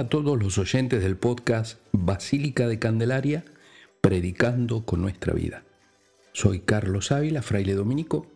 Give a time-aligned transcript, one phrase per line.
[0.00, 3.44] a todos los oyentes del podcast Basílica de Candelaria,
[4.00, 5.62] predicando con nuestra vida.
[6.32, 8.26] Soy Carlos Ávila, fraile dominico,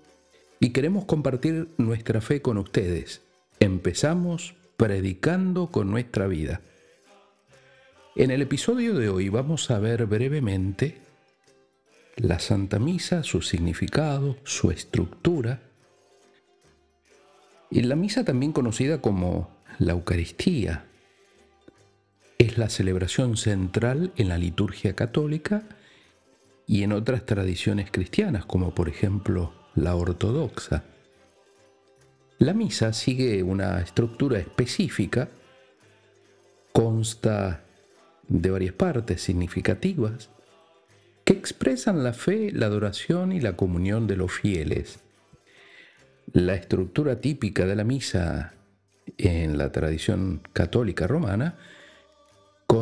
[0.60, 3.22] y queremos compartir nuestra fe con ustedes.
[3.60, 6.60] Empezamos predicando con nuestra vida.
[8.14, 10.98] En el episodio de hoy vamos a ver brevemente
[12.16, 15.62] la Santa Misa, su significado, su estructura,
[17.70, 20.84] y la misa también conocida como la Eucaristía.
[22.54, 25.64] Es la celebración central en la liturgia católica
[26.68, 30.84] y en otras tradiciones cristianas, como por ejemplo la ortodoxa.
[32.38, 35.30] La misa sigue una estructura específica,
[36.72, 37.64] consta
[38.28, 40.30] de varias partes significativas
[41.24, 45.00] que expresan la fe, la adoración y la comunión de los fieles.
[46.32, 48.54] La estructura típica de la misa
[49.18, 51.58] en la tradición católica romana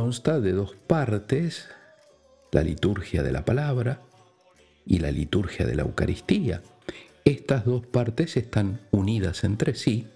[0.02, 1.68] consta de dos partes,
[2.50, 4.00] la liturgia de la palabra
[4.84, 6.60] y la liturgia de la Eucaristía.
[7.24, 10.08] Estas dos partes están unidas entre sí,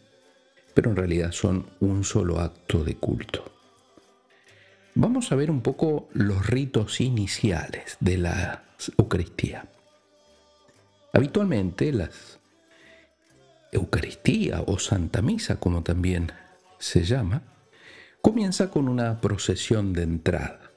[0.74, 3.44] pero en realidad son un solo acto de culto.
[4.96, 8.64] Vamos a ver un poco los ritos iniciales de la
[8.98, 9.68] Eucaristía.
[11.12, 12.40] Habitualmente las
[13.70, 16.32] Eucaristía o Santa Misa, como también
[16.80, 17.42] se llama,
[18.26, 20.72] comienza con una procesión de entrada.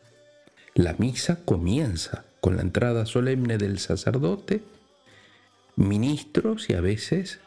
[0.75, 4.61] La misa comienza con la entrada solemne del sacerdote,
[5.75, 7.39] ministros y a veces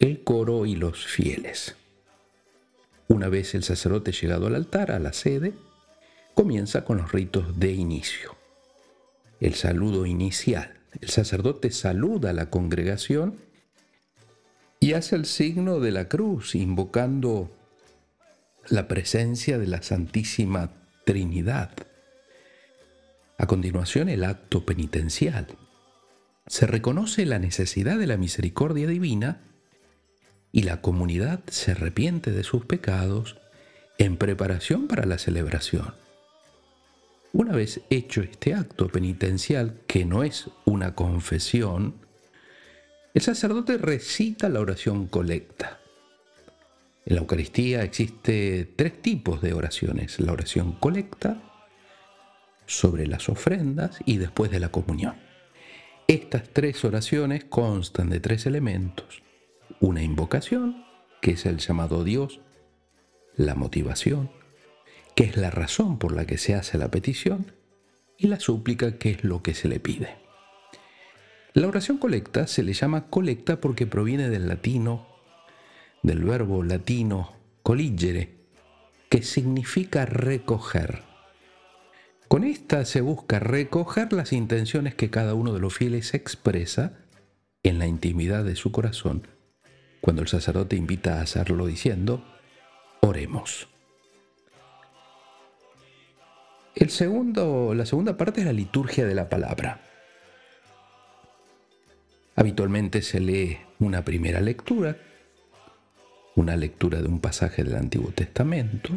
[0.00, 1.76] el coro y los fieles.
[3.06, 5.54] Una vez el sacerdote llegado al altar, a la sede,
[6.34, 8.34] comienza con los ritos de inicio.
[9.38, 10.80] El saludo inicial.
[11.00, 13.38] El sacerdote saluda a la congregación
[14.80, 17.55] y hace el signo de la cruz, invocando
[18.68, 20.70] la presencia de la Santísima
[21.04, 21.70] Trinidad.
[23.38, 25.46] A continuación, el acto penitencial.
[26.46, 29.40] Se reconoce la necesidad de la misericordia divina
[30.52, 33.36] y la comunidad se arrepiente de sus pecados
[33.98, 35.94] en preparación para la celebración.
[37.32, 41.96] Una vez hecho este acto penitencial, que no es una confesión,
[43.14, 45.80] el sacerdote recita la oración colecta.
[47.06, 50.18] En la Eucaristía existe tres tipos de oraciones.
[50.18, 51.40] La oración colecta,
[52.66, 55.14] sobre las ofrendas y después de la comunión.
[56.08, 59.22] Estas tres oraciones constan de tres elementos.
[59.80, 60.84] Una invocación,
[61.22, 62.40] que es el llamado Dios,
[63.36, 64.30] la motivación,
[65.14, 67.52] que es la razón por la que se hace la petición,
[68.18, 70.16] y la súplica, que es lo que se le pide.
[71.52, 75.06] La oración colecta se le llama colecta porque proviene del latino,
[76.02, 78.36] del verbo latino coligere,
[79.08, 81.02] que significa recoger.
[82.28, 86.98] Con esta se busca recoger las intenciones que cada uno de los fieles expresa
[87.62, 89.26] en la intimidad de su corazón,
[90.00, 92.24] cuando el sacerdote invita a hacerlo diciendo,
[93.00, 93.68] oremos.
[96.74, 99.80] El segundo, la segunda parte es la liturgia de la palabra.
[102.34, 104.98] Habitualmente se lee una primera lectura,
[106.36, 108.90] una lectura de un pasaje del Antiguo Testamento,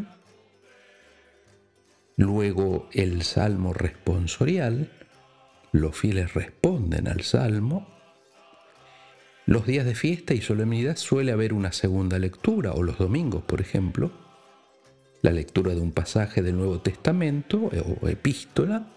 [2.17, 4.91] luego el salmo responsorial,
[5.72, 7.88] los fieles responden al salmo,
[9.45, 13.61] los días de fiesta y solemnidad suele haber una segunda lectura, o los domingos, por
[13.61, 14.11] ejemplo,
[15.21, 17.71] la lectura de un pasaje del Nuevo Testamento
[18.01, 18.88] o epístola,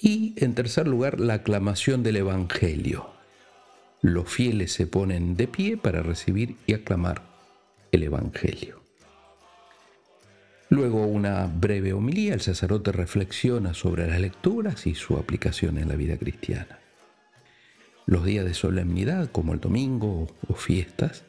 [0.00, 3.17] y en tercer lugar, la aclamación del Evangelio.
[4.00, 7.22] Los fieles se ponen de pie para recibir y aclamar
[7.90, 8.80] el Evangelio.
[10.70, 15.96] Luego una breve homilía, el sacerdote reflexiona sobre las lecturas y su aplicación en la
[15.96, 16.78] vida cristiana.
[18.06, 21.24] Los días de solemnidad, como el domingo o fiestas,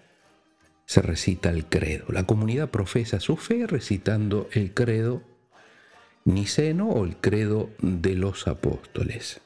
[0.85, 2.05] se recita el credo.
[2.09, 5.23] La comunidad profesa su fe recitando el credo
[6.25, 9.41] niceno o el credo de los apóstoles.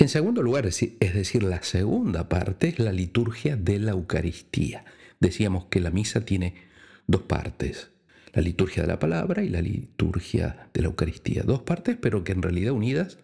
[0.00, 4.84] En segundo lugar, es decir, la segunda parte es la liturgia de la Eucaristía.
[5.18, 6.54] Decíamos que la misa tiene
[7.08, 7.90] dos partes,
[8.32, 11.42] la liturgia de la palabra y la liturgia de la Eucaristía.
[11.42, 13.18] Dos partes, pero que en realidad unidas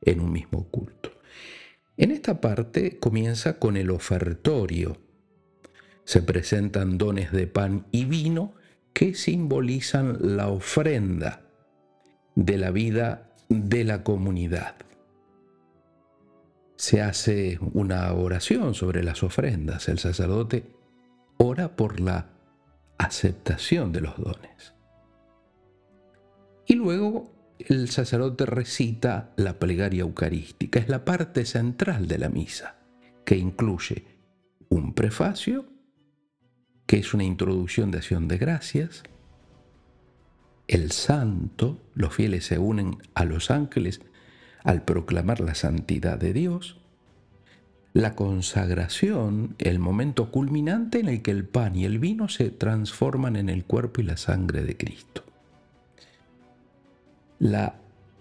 [0.00, 1.10] en un mismo culto.
[1.96, 4.98] En esta parte comienza con el ofertorio.
[6.04, 8.54] Se presentan dones de pan y vino
[8.92, 11.42] que simbolizan la ofrenda
[12.36, 14.76] de la vida de la comunidad.
[16.82, 19.88] Se hace una oración sobre las ofrendas.
[19.88, 20.66] El sacerdote
[21.36, 22.32] ora por la
[22.98, 24.74] aceptación de los dones.
[26.66, 32.80] Y luego el sacerdote recita la plegaria eucarística, es la parte central de la misa,
[33.24, 34.04] que incluye
[34.68, 35.66] un prefacio,
[36.86, 39.04] que es una introducción de acción de gracias,
[40.66, 44.00] el santo, los fieles se unen a los ángeles
[44.64, 46.78] al proclamar la santidad de Dios,
[47.94, 53.36] la consagración, el momento culminante en el que el pan y el vino se transforman
[53.36, 55.24] en el cuerpo y la sangre de Cristo.
[57.38, 57.74] La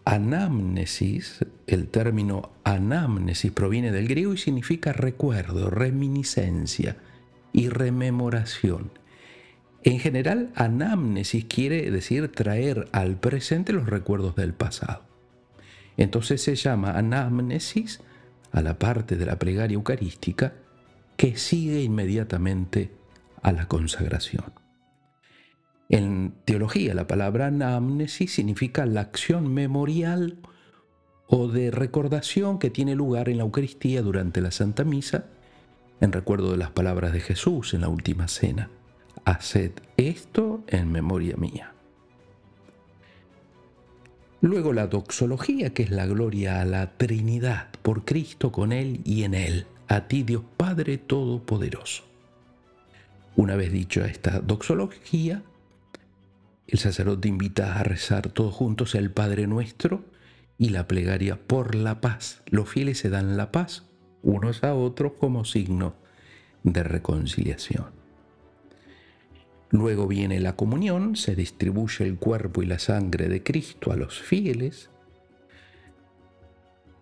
[0.03, 6.97] anamnesis, el término anamnesis proviene del griego y significa recuerdo, reminiscencia
[7.53, 8.91] y rememoración.
[9.83, 15.10] En general, anamnesis quiere decir traer al presente los recuerdos del pasado.
[15.97, 18.01] Entonces se llama anamnesis
[18.51, 20.53] a la parte de la plegaria eucarística
[21.17, 22.91] que sigue inmediatamente
[23.41, 24.53] a la consagración.
[25.89, 30.37] En teología, la palabra anamnesis significa la acción memorial
[31.27, 35.25] o de recordación que tiene lugar en la Eucaristía durante la Santa Misa,
[35.99, 38.69] en recuerdo de las palabras de Jesús en la última cena.
[39.25, 41.73] Haced esto en memoria mía.
[44.41, 49.21] Luego la doxología, que es la gloria a la Trinidad, por Cristo, con Él y
[49.23, 52.03] en Él, a ti Dios Padre Todopoderoso.
[53.35, 55.43] Una vez dicho esta doxología,
[56.67, 60.03] el sacerdote invita a rezar todos juntos el Padre Nuestro
[60.57, 62.41] y la plegaria por la paz.
[62.47, 63.83] Los fieles se dan la paz
[64.23, 65.93] unos a otros como signo
[66.63, 68.00] de reconciliación.
[69.71, 74.21] Luego viene la comunión, se distribuye el cuerpo y la sangre de Cristo a los
[74.21, 74.89] fieles.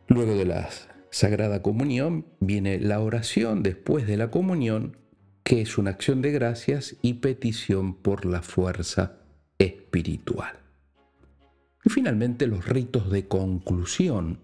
[0.07, 0.69] Luego de la
[1.09, 4.97] Sagrada Comunión viene la oración después de la comunión,
[5.43, 9.17] que es una acción de gracias y petición por la fuerza
[9.57, 10.59] espiritual.
[11.83, 14.41] Y finalmente los ritos de conclusión,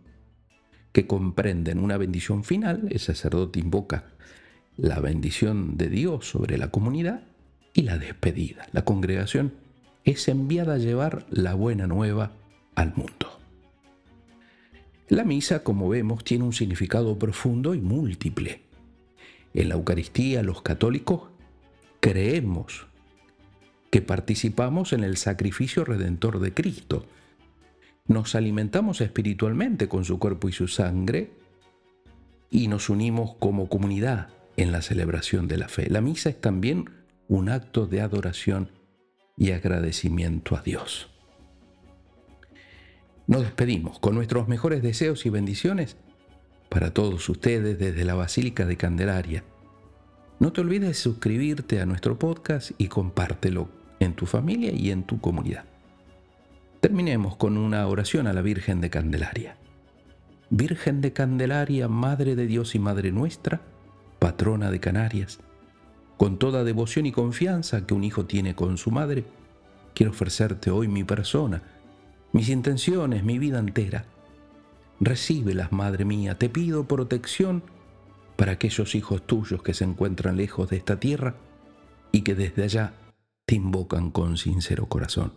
[0.92, 4.06] que comprenden una bendición final, el sacerdote invoca
[4.78, 7.35] la bendición de Dios sobre la comunidad,
[7.76, 8.68] y la despedida.
[8.72, 9.54] La congregación
[10.06, 12.32] es enviada a llevar la buena nueva
[12.74, 13.40] al mundo.
[15.10, 18.62] La misa, como vemos, tiene un significado profundo y múltiple.
[19.54, 21.30] En la Eucaristía los católicos
[22.00, 22.88] creemos
[23.92, 27.06] que participamos en el sacrificio redentor de Cristo.
[28.08, 31.32] Nos alimentamos espiritualmente con su cuerpo y su sangre
[32.50, 35.90] y nos unimos como comunidad en la celebración de la fe.
[35.90, 38.70] La misa es también un acto de adoración
[39.38, 41.10] y agradecimiento a Dios.
[43.28, 45.98] Nos despedimos con nuestros mejores deseos y bendiciones
[46.70, 49.44] para todos ustedes desde la Basílica de Candelaria.
[50.40, 53.70] No te olvides de suscribirte a nuestro podcast y compártelo
[54.00, 55.66] en tu familia y en tu comunidad.
[56.82, 59.58] Terminemos con una oración a la Virgen de Candelaria.
[60.52, 63.62] Virgen de Candelaria, Madre de Dios y Madre nuestra,
[64.20, 65.40] patrona de Canarias,
[66.18, 69.26] con toda devoción y confianza que un hijo tiene con su madre,
[69.94, 71.64] quiero ofrecerte hoy mi persona,
[72.32, 74.06] mis intenciones, mi vida entera.
[75.00, 77.64] Recíbelas, Madre mía, te pido protección
[78.38, 81.36] para aquellos hijos tuyos que se encuentran lejos de esta tierra
[82.12, 82.94] y que desde allá
[83.46, 85.34] te invocan con sincero corazón.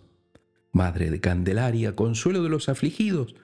[0.72, 3.34] Madre de Candelaria, consuelo de los afligidos,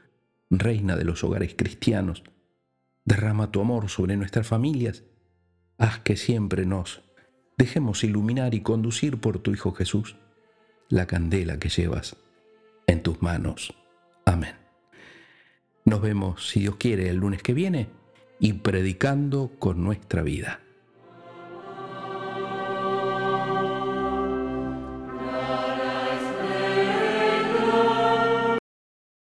[0.50, 2.22] reina de los hogares cristianos,
[3.04, 5.04] derrama tu amor sobre nuestras familias,
[5.78, 7.02] haz que siempre nos
[7.56, 10.16] dejemos iluminar y conducir por tu Hijo Jesús
[10.88, 12.16] la candela que llevas
[12.86, 13.74] en tus manos.
[14.24, 14.54] Amén.
[15.84, 17.88] Nos vemos, si Dios quiere, el lunes que viene
[18.40, 20.63] y predicando con nuestra vida.